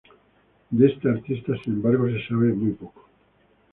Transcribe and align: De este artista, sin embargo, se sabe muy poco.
De 0.71 0.87
este 0.87 1.09
artista, 1.09 1.53
sin 1.63 1.73
embargo, 1.73 2.07
se 2.07 2.27
sabe 2.27 2.51
muy 2.53 2.71
poco. 2.73 3.07